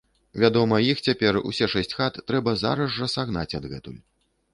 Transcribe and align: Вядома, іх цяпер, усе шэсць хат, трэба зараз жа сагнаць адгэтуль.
Вядома, 0.43 0.77
іх 0.91 1.01
цяпер, 1.09 1.37
усе 1.49 1.67
шэсць 1.73 1.93
хат, 1.99 2.17
трэба 2.31 2.55
зараз 2.63 2.97
жа 2.97 3.11
сагнаць 3.15 3.57
адгэтуль. 3.61 4.01